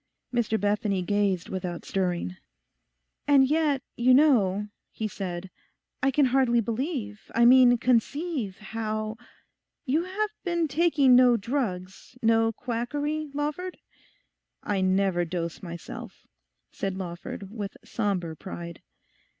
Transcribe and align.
Mr 0.33 0.59
Bethany 0.59 1.03
gazed 1.03 1.47
without 1.47 1.85
stirring. 1.85 2.35
'And 3.27 3.47
yet, 3.47 3.83
you 3.95 4.15
know,' 4.15 4.67
he 4.89 5.07
said, 5.07 5.51
'I 6.01 6.09
can 6.09 6.25
hardly 6.25 6.59
believe, 6.59 7.31
I 7.35 7.45
mean 7.45 7.77
conceive, 7.77 8.57
how—You 8.57 10.05
have 10.05 10.31
been 10.43 10.67
taking 10.67 11.15
no 11.15 11.37
drugs, 11.37 12.17
no 12.23 12.51
quackery, 12.51 13.29
Lawford?' 13.35 13.77
'I 14.63 14.81
never 14.81 15.23
dose 15.23 15.61
myself,' 15.61 16.25
said 16.71 16.97
Lawford, 16.97 17.51
with 17.51 17.77
sombre 17.85 18.35
pride. 18.35 18.81